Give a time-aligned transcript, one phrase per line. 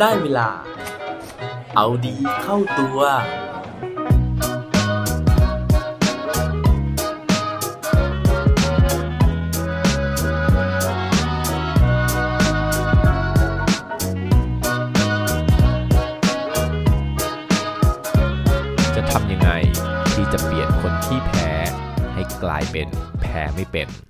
[0.00, 0.48] ได้เวลา
[1.76, 2.98] เอาดีเข้าตัว
[18.96, 19.50] จะทำยังไง
[20.14, 21.52] ที่จะเปลี่ยนคนที่แพ้
[22.14, 22.88] ให้กลายเป็น
[23.20, 24.09] แพ้ไม่เป็น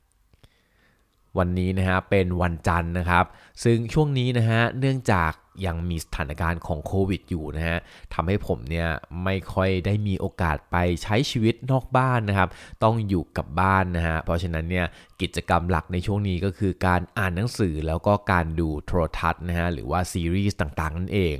[1.37, 3.25] วันนี้นะฮะเป็นวันจันทร์นะครับ
[3.63, 5.31] ซึ่งช่วงนี้นะฮะเนื่องจาก
[5.65, 7.77] ยังมีสถานการณ์ของโควิดอยู่นะฮะ
[8.13, 8.87] ทำให้ผมเนี่ย
[9.23, 12.49] ไม่ค่อยได้มีโอกาสไปใช้ชีวิตนอกบ้านนะครับ
[12.83, 14.85] ต้องอยู่กับบ้านนะฮะ เพราะฉะนั้นเนี่ย
[15.21, 21.37] กิจกรรมหลักในช่วงนี้ก็คือการอ่านหนังสือแล้วก็การดูโทรทัศน์นะฮะหรือว่าซีรีส์ต่างๆนั่นเอง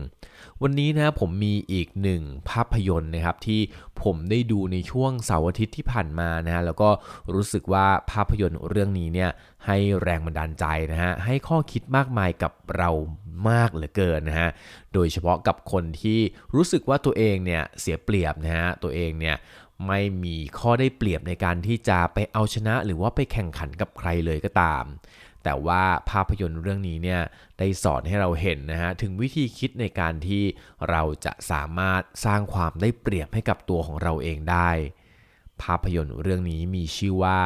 [0.63, 3.61] วันนี้นะผมมีอีกหนึ่งภาพยนตร์นะครับที่
[4.03, 6.89] ผมได้ดูในช่วงเสาร์อาทิตย์ที่ผ่านมานะฮะแล้วก็
[7.33, 9.29] รู้สึกว่าภาพยนตร์เรื่องนี้เนี่ย
[9.65, 12.89] ให้แรงบันดาลใจนะฮะให้ข้อคิดมากมายกับเรา
[13.49, 14.49] มากเหลือเกินนะฮะ
[14.93, 16.19] โดยเฉพาะกับคนที่
[16.55, 19.35] รู้สึกว่าตัวเองเนี่ยเสียเปรียบนะฮะตัวเองเนี่ย
[19.87, 24.83] ไม่มีข้อได้เปรียบในการที่จะไปเอาชนะหรือว่าไปแข่งขันกับใครเลยก็ตาม
[25.43, 27.21] แต่ว่าภาพยนตร์เรื่องนี้เนี่ย
[27.59, 30.43] ได้สอนให้เราเห็นนะฮะถึงวิธีคิดในการที่
[30.89, 34.69] เราจะสามารถสร้างความได้เปรียบให้กับตัวของเราเองได้
[35.61, 37.39] ภาพยนตร์เรื่องนี้มีชื่อว่า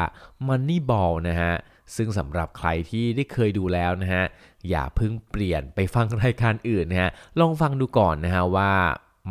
[0.47, 1.53] Moneyball นะฮะ
[1.95, 4.23] ซึ่งสำหรับใครที่ได้เคยดูแล้วนะฮะ
[4.69, 8.71] อย่าเพิ่งเปลี่ยนไปฟังรายการอื่นนะฮะลองฟังดูก่อนนะฮะว่า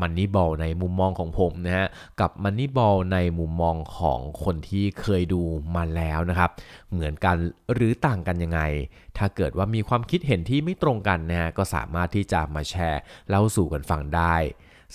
[0.01, 1.87] Moneyball ในมุมมองของผมนะฮะ
[2.21, 5.43] กับ Moneyball ในมุมมองของคนที่เคยดู
[5.77, 6.51] มาแล้วนะครับ
[6.93, 7.37] เหมือนกัน
[7.73, 8.61] หรือต่างกันยังไง
[9.19, 14.37] ถ้าเกิดว่ามีความคิดเห็นที่ไม่ตรงกันนะฮะก็สามารถที่จะมาแชร์เล่าสู่กันฟังได้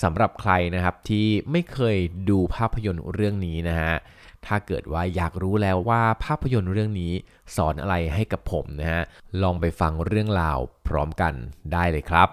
[0.03, 1.97] สำหรับใครนะครับที่ไม่เคย
[2.29, 3.93] ดูภาพยนตร์เรื่องนี้นะฮะ
[4.45, 7.13] ถ้าเกิดว่าอยากรู้แล้วว่าภาพยนตร์เรื่องนี้
[7.55, 9.01] สอนอะไรให้กับผมนะฮะ
[9.41, 10.57] ลองไปฟังเรื่องราว
[10.87, 11.33] พร้อมกัน
[11.73, 12.29] ได้เลยครับ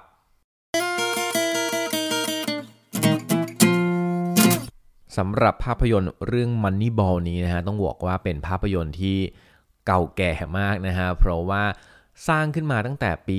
[5.16, 9.18] สำหรับภาพยนตร์เรื่อง Moneyball นี้นะฮะต้องบอกว่าเป็นภาพยนตร์ที่
[9.86, 11.64] เก่าแก่มากนะฮะเพราะว่า
[12.28, 13.38] สร้างขึ้นมาตั้งแต่ปี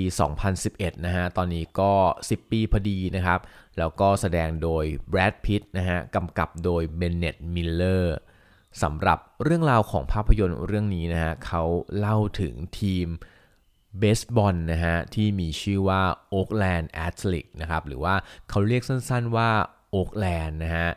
[0.52, 1.94] 2011 นะฮะ ตอนนี้ก็
[2.28, 3.40] 10 ปีพอดีนะครับ
[3.78, 8.18] แล้วก็แสดงโดยแบรดพิตต์นะฮะ กำกับโดยเบนเน็ตต์ มิลเลอร์
[8.84, 11.64] สำหรับเรื่องราวของภาพยนตร์เรื่องนี้นะฮะเขา
[11.98, 13.08] เล่าถึงทีม
[14.00, 16.02] เบสบอลนะฮะ ที่มีชื่อว่า
[16.34, 18.16] Oakland a t h l e t i c นะครับ หรือว่า
[18.50, 19.50] เขาเรียกสั้นๆว่า
[19.96, 20.90] Oakland นะฮะ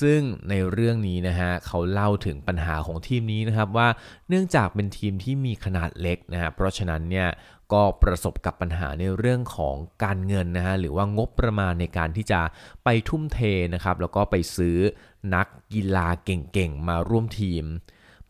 [0.00, 0.20] ซึ่ง
[0.50, 3.88] ในเรื่องนี้นะฮะเขาเล่าถึงปัญหาของทีมนี้นะครับว่า
[4.28, 7.28] เนื่องจากเป็นทีมที่มีขนาดเล็กนะฮะเพราะฉะนั้นเนี่ย
[7.72, 12.40] ก็ประสบกับปัญหาในเรื่องของการเงินนะฮะหรือว่างบประมาณในการที่จะ
[12.84, 13.38] ไปทุ่มเท
[13.74, 14.78] นะครับแล้วก็ไปซื้อ
[15.34, 17.64] นักกีฬาเก่งๆ มาร่วมทีม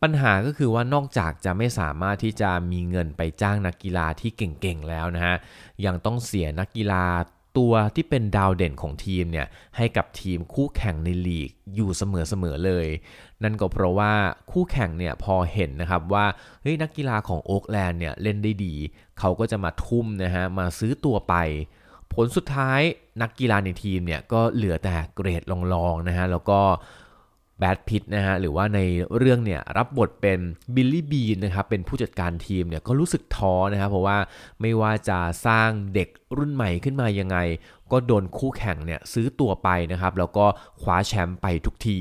[0.01, 5.35] ปัญหาก็คือว่านอกจากจะไม่สามารถที่จะมีเงินไปจ้างนักกีฬาที่เก่งๆแล้วนะฮะ
[5.85, 7.03] ยังต้องเสียนักกีฬา
[7.57, 9.47] ตัวที่เป็นดาวเด่นของทีมเนี่ย
[9.77, 12.87] ให้กับทีมคู่แข่งในลีกอยู่เสมอๆเลย
[13.43, 14.13] นั่นก็เพราะว่า
[14.51, 16.25] คู่แข่งเนี่ยพอเห็นนะครับว่า
[16.61, 18.75] เฮ้ยนักกีฬาของโอ๊กแลนด์เนี่ยเล่นได้ดี
[19.19, 21.35] เขาก็จะมาทุ่มนะฮะมาซื้อตัวไป
[22.13, 22.81] ผลสุดท้าย
[23.21, 26.59] นักกีฬาในทีมเนี่ยก็เหลือแต่เกรดรองๆนะฮะแล้วก็
[27.59, 28.79] แบดพิตนะฮะหรือว่าใน
[29.17, 30.39] เรื่องเนี่ยรับบทเป็น
[30.75, 34.17] บิลลี่บีนนะครับเป็นผู้จัดการทีมเนี่ยก็รู้สึกท้อนะครับเพราะว่า
[34.61, 37.37] ไม่ว่าจะสร้างเด็กรุ่นใหม่ขึ้นมายังไง
[37.91, 40.45] ก็โดนคู่แข่งเนี่ยซื้อตัวไปนะครับแล้วก็
[40.81, 41.99] คว้าแชมป์ไปทุกที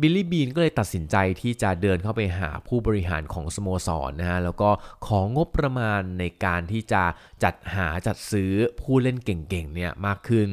[0.00, 4.70] บิลลี่บีนก็เลยตัดสินใจที่จะเดินเข้าไปหาผู้บริหารของสโมสรนะฮะแล้วก็
[5.06, 7.02] ของงบประมาณในการที่จะ
[7.44, 10.48] จัดหาจัดซื้อผู้เล่นเก่งๆเนี่ยมากขึ้น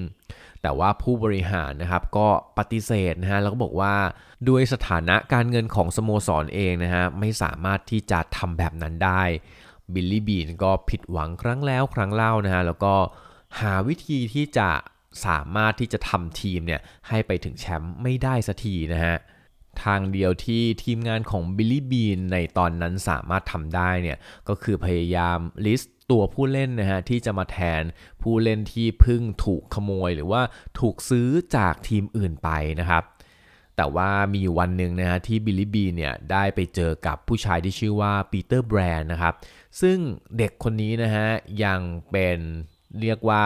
[0.65, 2.27] แต่ว่าผู้บริหารนะครับก็
[2.57, 3.95] ปฏิเสธนะฮะแล้วก็บอกว่า
[4.49, 9.23] ด้วยสถานะการเงินของสโมสรเองนะฮะไม่สามารถที่จะทำแบบนั้นได้
[9.93, 12.93] บิลลี่บีนก็ผิดหวังครั้งแล้วครั้งเล่านะฮะแล้วก็
[13.59, 14.69] หาวิธีที่จะ
[15.25, 19.15] สามารถที่จะทำทีมเนี่ยให้ไปถึงแชมป์ไม่ได้สักทีนะฮะ
[19.83, 24.17] ทางเดียวที่ทีมงานของบิลลี่บีนในตอนนั้นสามารถทำได้เนี่ย
[24.49, 27.83] ก็คือพยายาม list ตัวผู้เล่นนะฮะที่จะมาแทน
[28.21, 30.41] ผู้เล่นที่เพิ่งถูกขโมยหรือว่า
[30.79, 32.49] ถูกซื้อจากทีมอื่นไป
[32.79, 33.03] นะครับ
[33.77, 39.33] แต่ว่ามีอยู่วันหนึ่งนะฮะที่บิลลี่บีนเนี่ยได้ไปเจอกับผู้ชายที่ชื่อว่าปีเตอร์แบรนด์นะครับ
[39.81, 39.97] ซึ่ง
[40.37, 41.27] เด็กคนนี้นะฮะ
[41.63, 41.79] ยัง
[42.11, 42.39] เป็น
[43.01, 43.43] เรียกว่า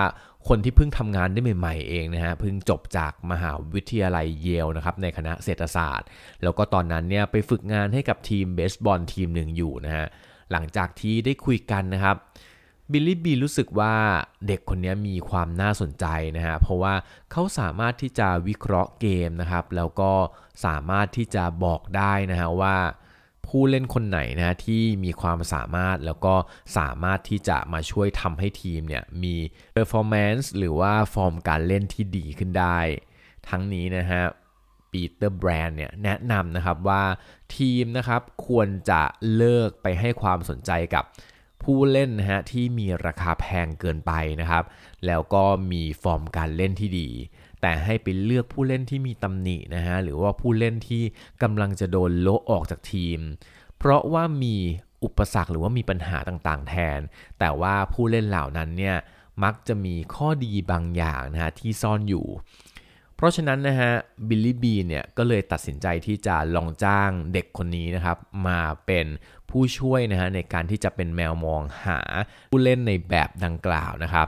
[0.47, 6.07] คนที่เพิ่งทำงานได้ใหม่ๆเองนะฮะเพิ่งจบจากมหาวิทยาลัยเยลนะครับในคณะเศรษฐศาสตร์
[6.43, 10.05] แล้วก็ตอนนั้นเนี่ยไปฝึกงานให้กับทีมเบสบอลทีมหนึ่งอยู่นะฮะ
[10.51, 12.15] หลังจากที่ได้คุยกันนะครับ
[12.91, 13.95] บิลลี่บีรู้สึกว่า
[14.47, 16.05] เด็กคนนี้มีความน่าสนใจ
[16.37, 16.93] นะฮะเพราะว่า
[17.31, 20.11] เขาสามารถที่จะวิเคราะห์เกมนะครับ แล้วก็
[20.65, 22.77] สามารถที่จะบอกได้นะฮะว่า
[23.47, 26.35] ผู้เล่นคนไหนนะที่มีความสามารถแล้วก็
[26.77, 29.35] สามารถที่จะมาช่วยทำให้ทีมเนี่ยมี
[29.75, 32.79] performance หรือว่าฟอร์มการเล่นที่ดีขึ้นได้
[33.49, 34.23] ทั้งนี้นะฮะ
[34.91, 37.03] ปีเตอร์แบรนด์เนี่ยแนะนำนะครับว่า
[37.57, 39.01] ทีมนะครับควรจะ
[39.35, 41.05] เลิกไปให้ความสนใจกับ
[41.63, 44.11] ผู้เล่นนะฮะที่มีราคาแพงเกินไป
[44.41, 44.63] นะครับ
[45.05, 47.09] แล้วก็มีฟอร์มการเล่นที่ดี
[47.61, 51.03] แต่ให้ไปเลือกผู้เล่นที่มีตำหนินะฮะหรือว่าผู้เล่นที่
[51.43, 53.19] กำลังจะโดนโละออกจากทีม
[53.77, 54.55] เพราะว่ามี
[55.03, 56.99] อุปสรรคหรือว่ามีปัญหาต่างๆ แทน
[57.39, 58.97] แต่ว่าผู้เล่นเหล่านั้นเนี่ย
[59.43, 62.27] มักจะมีข้อดีบางอย่างนะฮะที่ซ่อนอยู่
[63.15, 63.91] เพราะฉะนั้นนะฮะ
[64.27, 68.17] บิลลี่บีเนี่ยก็เลยตัดสินใจที่จะลองจ้างเด็กคนนี้นะครับ
[68.47, 69.05] มาเป็น
[69.51, 71.99] ผู้ช่วยนะฮะในการที่จะเป็นแมวมองหา
[72.51, 74.27] ผู้เล่นในแบบดังกล่าวนะครับ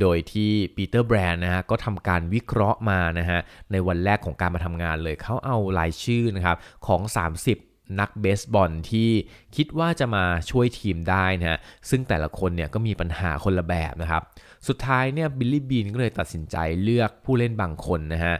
[0.00, 3.40] โดยที่ปีเตอร์แบรนด์นะฮะก็ทำการวิเคราะห์มานะฮะ
[3.72, 6.56] ในวันแรกของการมาทำงานเลยเขาเอารายชื่อนะครับ
[6.86, 9.10] ของ 30นักเบสบอลที่
[9.56, 11.58] คิดว่าจะมาช่วยทีมได้นะฮะ
[11.90, 14.22] ซึ่งแต่ละคนเนี่ยก็มีปัญหาคนละแบบนะครับ
[14.68, 18.34] สุดท้ายเนี่ยบิลลี่บีนก็เลยตัดสินใจเลือกผู้เล่นบางคนนะฮะ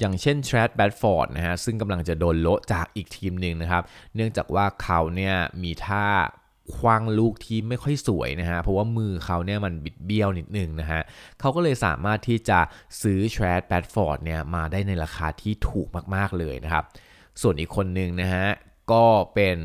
[0.00, 3.82] อย่างเช่นแทรดแบดฟอร์ดนะฮะซึ่งกำลังจะโดนโละจากอีกทีมหนึ่งนะครับ
[4.14, 6.06] เนื่องจากว่าเขาเนี่ยมีท่า
[6.76, 11.00] คว้างลูกที่ไม่ค่อยสวยนะฮะ เพราะว่ามือเขาเนี่ยมันบิดเบี้ยวนิดนึงนะฮะ
[11.40, 12.58] เขาก็เลยสามารถที่จะ
[13.02, 16.84] ซื้อแทรดแบดฟอร์ดเนี่ยมาได้ในราคาที่ถูกมากๆเลยนะครับ
[17.42, 18.46] ส่วนอีกคนหนึ่งนะฮะ
[18.92, 19.04] ก็
[19.34, 19.56] เป็น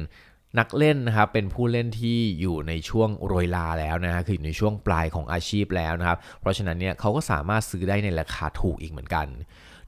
[0.59, 9.27] นักเล่นนะครับเป็นผู้เล่นที่อยู่ในช่วงโรยลาแล้วนะฮะคืออยู่ในช่วงปลายของอาชีพแล้วนะครับ เพราะฉะนั้นเนี่ยเขาก็สามารถซื้อได้ในราคาถูกอีกเหมือนกัน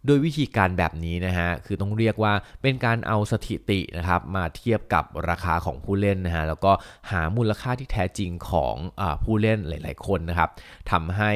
[0.05, 6.71] โดยวิธีการแบบนี้นะฮะคือต้องเรียกว่าเป็นการเอาสถิตินะครับมาเทียบกับราคาของผู้เล่นนะฮะแล้วก็
[7.11, 10.49] หามูลค่าที่แท้จริงของอผู้เล่นหลาย ๆ คนนะครับ
[10.91, 11.31] ทำให้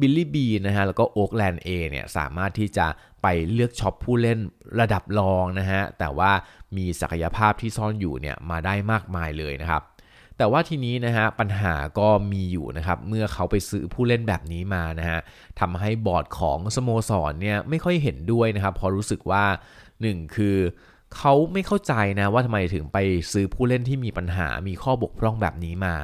[0.00, 2.86] บิลลี่บีนนะฮะแล้วก็ Oakland A's เนี่ยสามารถที่จะ
[3.22, 4.38] ไปเลือกช็อปผู้เล่น
[4.80, 6.32] ระดับรองนะฮะแต่ว่า
[6.76, 9.82] มีศักยภาพที่ซ่อนอยู่เนี่ยมาได้มากมายเลยนะครับ
[10.38, 15.20] แต่ว่าทีนี้นะฮะปัญหาก็มีอยู่นะครับเมื่อเขาไปซื้อผู้เล่นแบบนี้มานะฮะ
[15.60, 19.44] ทำให้บอร์ดของสโมสรเนี่ยไม่ค่อยเห็นด้วยนะครับเพราะรู้สึกว่า
[19.90, 20.56] 1 คือ
[21.16, 22.98] เขาไม่เข้าใจนะว่าทำไมถึงไป
[23.32, 25.96] ซื้อผู้เล่นที่มีปัญหามีข้อบกพร่องแบบนี้มา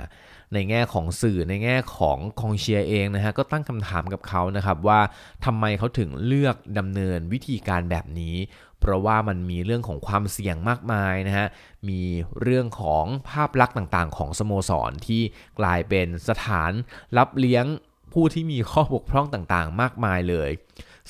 [0.55, 5.00] ในแง่ของสื่อในแง่ของกองเชียร์เองนะฮะก็ตั้งคำถามกับเขานะครับว่า
[5.45, 8.37] ทำไมเขาถึงเลือกดำเนินวิธีการแบบนี้
[8.81, 11.47] เพราะว่ามันมีเรื่องของความเสี่ยงมากมายนะฮะ
[11.89, 12.03] มี
[12.43, 15.23] เรื่องของภาพลักษณ์ต่างๆ ของสโมสรที่
[15.59, 16.73] กลายเป็นสถาน
[17.17, 17.65] รับเลี้ยง
[18.12, 20.51] ผู้ที่มีข้อบกพร่องต่างๆ มากมายเลย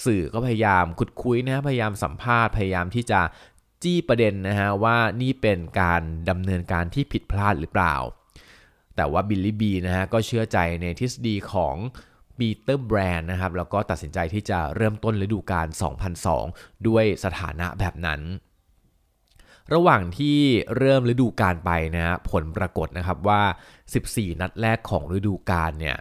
[0.04, 3.20] สื่อก็พยายามขุดคุ้ยนะพยายามสัมภาษณ์พยายามที่จะ
[3.82, 7.94] จี้ประเด็นนะฮะว่านี่เป็นการดำเนินการที่ผิดพลาดหรือเปล่า
[8.98, 11.76] แต่ว่าบิลลี่บีนนะฮะก็เชื่อใจในทฤษฎีของ
[12.38, 15.66] ปีเตอร์แบรนด์นะครับแล้วก็ตัดสินใจที่จะเริ่มต้นฤดูกาล
[16.26, 18.20] 2002 ด้วยสถานะแบบนั้น
[19.74, 20.38] ระหว่างที่
[20.76, 23.42] เริ่มฤดูกาลไปนะฮะผลปรากฏนะครับว่า
[23.92, 25.96] 14 นัดแรกของฤดูกาลเนี่ย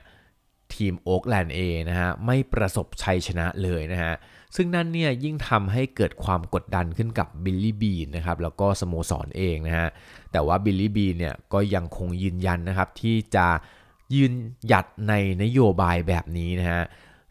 [0.73, 1.59] ทีม Oakland A's
[1.89, 4.13] นะฮะไม่ประสบชัยชนะเลยนะฮะ
[4.55, 9.89] ซึ่งนั่นเนี่ยยิ่งทำให้เกิดความกดดันขึ้นกับบิลลี่บีนนะครับแล้วก็สโมสรเองนะฮะ
[10.31, 13.47] แต่ว่าบิลลี่บีนเนี่ยก็ยังคงยืนยันนะครับที่จะ
[14.16, 14.31] ยืน
[14.68, 15.13] หยัดใน
[15.44, 16.83] นโยบายแบบนี้นะฮะ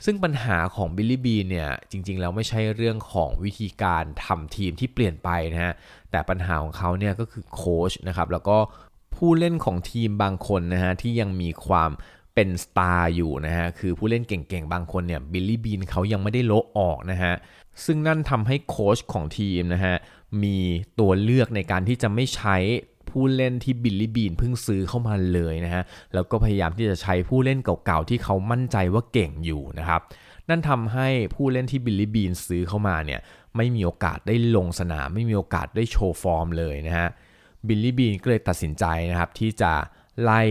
[0.05, 5.73] ซึ่งปัญหาของบิลลี่บีนเนี่ยจริงๆ แล้วไม่ใช่เรื่องของวิธีการทำทีมที่เปลี่ยนไปนะฮะ
[6.11, 8.59] แต่ปัญหาของเขาเนี่ยก็คือโค้ชนะครับแล้วก็
[9.15, 11.91] ผู้เล่นของทีมบางคนนะฮะที่ยังมีความ
[12.37, 17.35] เป็นสตาร์อยู่นะฮะ คือผู้เล่นเก่งๆ บางคนเนี่ยบิลลี่บีนเขายังไม่ได้โละออกนะฮะ
[17.85, 19.95] ซึ่งนั่นทำให้โค้ชของทีมนะฮะ
[20.43, 20.59] มี
[21.01, 22.57] ตัวเลือกในการที่จะไม่ใช้
[23.11, 25.83] ผู้เล่นที่บิลลี่บีนเพิ่งซื้อเข้ามาเลยนะฮะ
[26.15, 30.01] แล้วก็พยายามที่จะใช้ผู้เล่นเก่าๆ ที่เขามั่นใจว่าเก่งอยู่นะครับ
[30.49, 33.21] นั่นทำให้ผู้เล่นที่บิลลี่บีนซื้อเข้ามาเนี่ย
[33.57, 37.09] ไม่มีโอกาสได้ลงสนามไม่มีโอกาสได้โชว์ฟอร์มเลยนะฮะ
[37.67, 39.73] บิลลี่บีนก็เลยตัดสินใจนะครับที่จะ
[40.23, 40.43] ไล่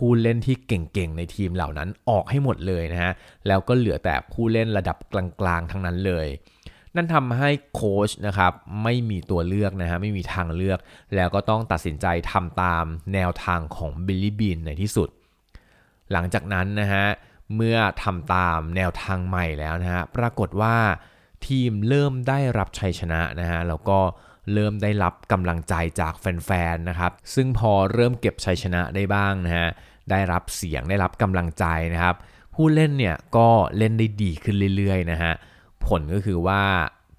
[0.00, 3.12] ผู้เล่นที่เก่งๆในทีมเหล่านั้นออกให้หมดเลยนะฮะ
[3.46, 4.96] แล้วก็เหลือแต่ผู้เล่นระดับ
[5.40, 6.26] กลางๆทั้งนั้นเลย
[6.94, 8.52] นั่นทำให้โค้ชนะครับ
[8.82, 10.78] ไม่มีตัวเลือกนะฮะไม่มีทางเลือก
[11.14, 15.08] แล้วก็ต้องตัดสินใจทำตามแนวทางของบิลลี่บีนในที่สุด
[16.12, 17.06] หลังจากนั้นนะฮะ
[17.56, 20.76] เมื่อทำตามแนวทางใหม่แล้วนะฮะปรากฏว่า
[21.46, 23.98] ทีมเริ่มได้รับชัยชนะนะฮะแล้วก็
[24.52, 29.68] เริ่มได้รับกำลังใจจากแฟนๆนะครับ ซึ่งพอเริ่มเก็บชัยชนะได้บ้างนะฮะ
[30.10, 31.64] ได้รับเสียงได้รับกำลังใจ
[31.94, 32.16] นะครับ
[32.54, 35.32] ผู้เล่นเนี่ยก็เล่นได้ดีขึ้นเรื่อยๆนะฮะ
[35.86, 36.62] ผลก็คือว่า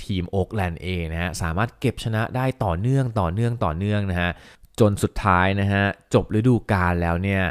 [0.03, 4.31] ทีมโอ๊กแลนด์เองนะฮะสามารถเก็บชนะได้ต่อเนื่องต่อเนื่องต่อเนื่องนะฮะ
[4.79, 5.83] จนสุดท้ายนะฮะ
[6.13, 7.43] จบฤดูกาลแล้วเนี่ย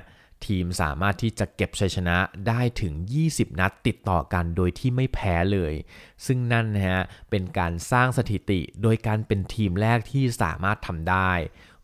[0.46, 2.16] ทีมสามารถที่จะเก็บชัยชนะ
[2.48, 2.94] ได้ถึง
[3.26, 5.74] 20 นัดติดต่อกันโดยที่ไม่แพ้เลย
[6.26, 11.30] ซึ่งนั่นนะฮะเป็นการสร้างสถิติโดยการเป็นทีมแรกที่สามารถทำได้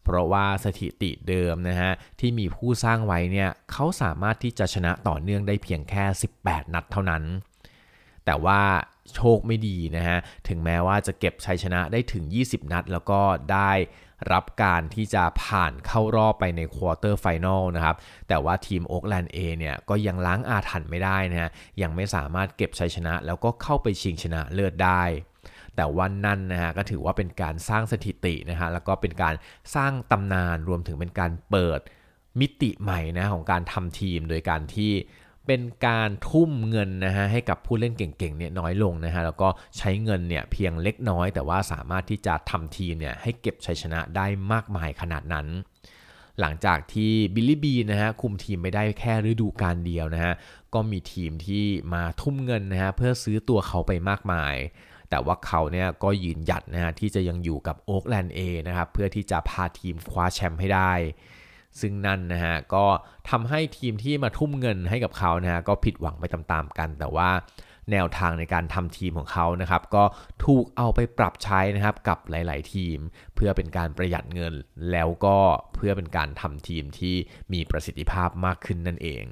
[0.06, 6.04] เพราะว่าสถิติเดิมนะฮะที่มีผู้สร้างไว้เนี่ยเขาสามารถที่จะชนะต่อเนื่องได้เพียงแค่
[6.38, 7.22] 18 นัดเท่านั้น
[8.24, 8.60] แต่ว่า
[9.14, 13.20] โชคไม่ดีนะฮะถึงแม้ว่าจะเก็บชัยชนะได้ถึง 20 นัด แล้วก็
[13.52, 13.72] ได้
[14.32, 17.96] รับการที่จะผ่านเข้ารอบไปใน quarter final นะครับ
[18.28, 21.50] แต่ว่าทีมโอ๊กแลนด์เอเนี่ยก็ยังล้างอาถรรพ์ไม่ได้นะฮะ
[21.82, 25.02] ยังไม่สามารถเก็บชัยชนะ แล้วก็เข้าไปชิงชนะเลิศได้
[25.76, 29.34] แต่วันนั้นนะฮะก็ถือว่าเป็นการสร้างสถิตินะฮะแล้วก็เป็นการ
[29.74, 31.80] สร้างตำนานรวมถึงเป็นการเปิด
[32.40, 34.92] มิติใหม่นะของการทำทีมโดยการที่
[35.46, 45.46] เป็นการทุ่มเงินนะฮะให้กับผู้เล่นเก่งๆเนี่ยน้อยลงนะฮะแล้วก็ใช้เงินเนี่ยเพียงเล็กน้อย แต่ว่าสามารถที่จะทำทีมเนี่ยให้เก็บชัยชนะได้มากมายขนาดนั้น
[46.40, 50.34] หลังจากที่บิลลี่บีนะฮะคุมทีมไม่ได้แค่ฤดูกาลเดียวนะฮะ
[50.74, 51.64] ก็มีทีมที่
[51.94, 54.54] มาทุ่มเงินนะฮะเพื่อซื้อตัวเขาไปมากมาย
[55.10, 60.92] แต่ว่าเขาเนี่ยก็ยืนหยัดนะฮะที่จะยังอยู่กับโอ๊กแลนด์เอนะครับเพื่อที่จะพาทีมคว้าแชมป์ให้ได้
[61.80, 62.84] ซึ่งนั่นนะฮะก็
[63.30, 67.30] ทำให้ทีมที่มาทุ่มเงินให้กับเขานะฮะก็ผิดหวังไปตามๆกัน แต่ว่า
[67.92, 70.04] แนวทางในการทำทีมของเขานะครับ ก็
[70.44, 72.98] ถูกเอาไปปรับใช้นะครับกับหลาย ๆ ทีม
[73.34, 74.54] เพื่อเป็นการประหยัดเงิน
[74.90, 75.38] แล้วก็
[75.74, 77.14] เพื่อเป็นการทำทีมที่
[77.52, 79.24] มีประสิทธิภาพมากขึ้นนั่นเอง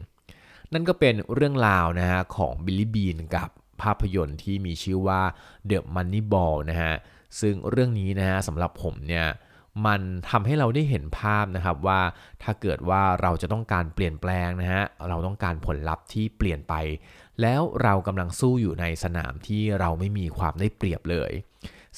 [0.72, 3.50] นั่นก็เป็นเรื่องราวนะฮะของบิลลี่บีนกับ
[3.82, 5.22] ภาพยนตร์ที่มีชื่อว่า
[5.70, 6.94] The Moneyball นะฮะ
[7.40, 9.26] ซึ่งเรื่องนี้นะฮะสำหรับผมเนี่ย
[9.86, 10.00] มัน
[10.30, 12.00] ทำให้เราได้เห็นภาพนะครับว่า
[12.42, 16.74] ถ้าเกิดว่าเราจะต้องการเปลี่ยนแปลงนะฮะเราต้องการผลลัพธ์ที่เปลี่ยนไป
[17.42, 21.32] แล้วเรากำลังสู้อยู่ในสนามที่เราไม่มีความได้เปรียบเลย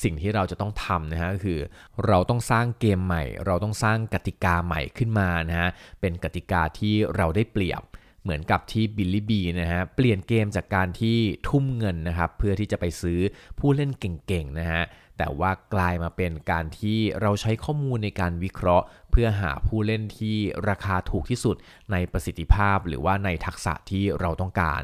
[0.03, 1.59] สิ่งที่เราจะต้องทำนะฮะคือ
[2.07, 5.69] เราต้องสร้างเกมใหม่ เราต้องสร้างกติกาใหม่ขึ้นมานะฮะ
[6.01, 7.83] เป็นกติกาที่เราได้เปรียบ
[8.27, 11.19] เหมือนกับที่บิลลี่บีนะฮะเปลี่ยนเกมจากการที่
[11.49, 13.21] ทุ่มเงินนะครับเพื่อที่จะไปซื้อ
[13.59, 14.83] ผู้เล่นเก่งๆนะฮะ
[15.19, 20.37] แต่ว่ากลายมาเป็นการที่เราใช้ข้อมูลในการวิเคราะห์ เพื่อหาผู้เล่นที่
[20.69, 21.57] ราคาถูกที่สุด
[21.93, 24.83] ในประสิทธิภาพ หรือว่าในทักษะที่เราต้องการ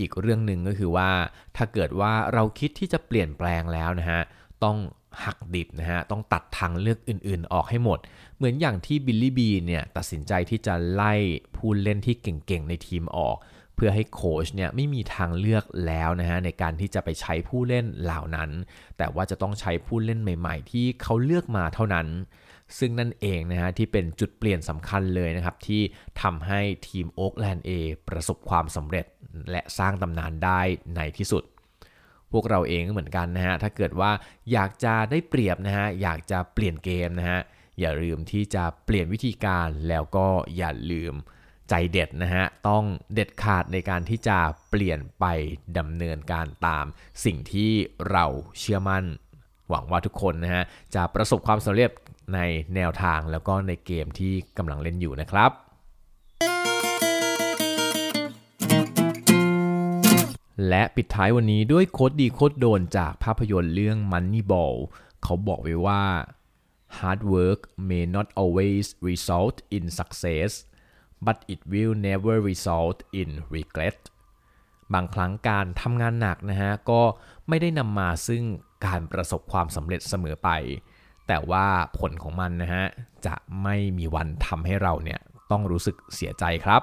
[0.00, 1.10] อีกเรื่องหนึ่งก็คือว่า
[1.56, 4.22] ถ้าเกิดว่าเราคิดที่จะเปลี่ยนแปลงแล้วนะฮะ
[4.64, 4.76] ต้อง
[5.24, 7.98] หักดิบนะฮะ ต้องตัดทางเลือกอื่นๆ ออกให้หมด
[8.36, 11.14] เหมือนอย่างที่บิลลี่บีเนี่ยตัดสินใจที่จะไล่
[11.56, 13.36] ผู้เล่นที่เก่งๆ ในทีมออก
[13.74, 18.50] เพื่อให้โค้ชเนี่ยไม่มีทางเลือกแล้วนะฮะในการที่จะไปใช้ผู้เล่นเหล่านั้น
[18.98, 22.06] แต่ว่าจะต้องใช้ผู้เล่นใหม่ๆ ที่เขาเลือกมาเท่านั้น
[22.78, 25.82] ซึ่งนั่นเองนะฮะที่เป็นจุดเปลี่ยนสำคัญเลยนะครับที่
[26.22, 27.70] ทำให้ทีมโอ๊กแลนด์เอ
[28.08, 29.06] ประสบความสำเร็จ
[29.50, 30.60] และสร้างตำนานได้
[30.96, 31.42] ในที่สุด
[32.32, 34.10] พวกเราเองก็เหมือนกันนะฮะ ถ้าเกิดว่า
[34.52, 37.40] อยากจะได้เปรียบนะฮะ อยากจะเปลี่ยนเกมนะฮะ
[37.80, 41.14] อย่าลืมที่จะเปลี่ยนวิธีการแล้วก็อย่าลืม
[41.68, 42.84] ใจเด็ดนะฮะ ต้อง
[43.14, 44.38] เด็ดขาดในการที่จะ
[44.70, 45.24] เปลี่ยนไป
[45.78, 46.86] ดำเนินการตาม
[47.24, 47.72] สิ่งที่
[48.10, 48.24] เรา
[48.58, 49.04] เชื่อมั่น
[49.68, 50.62] หวังว่าทุกคนนะฮะ
[50.94, 51.90] จะประสบความสำเร็จ
[52.34, 52.38] ใน
[52.74, 55.50] แนวทางแล้วก็ในเกมที่กำลังเล่นอยู่นะครับ
[60.68, 64.76] และปิดท้ายวันนี้ด้วยโคดดีโคดโดนจากภาพยนตร์เรื่อง Moneyball
[65.22, 66.02] เขาบอกไว้ว่า
[66.98, 70.50] hard work may not always result in success
[71.26, 73.98] but it will never result in regret
[74.94, 77.02] บางครั้งการทำงานหนักนะฮะ ก็
[77.48, 78.42] ไม่ได้นำมาซึ่ง
[78.86, 80.50] การประสบความสำเร็จเสมอไป
[81.28, 81.66] แต่ว่า
[81.98, 82.84] ผลของมันนะฮะ
[83.26, 86.82] จะไม่มีวันทำให้เราเนี่ย ต้องรู้สึกเสียใจครับ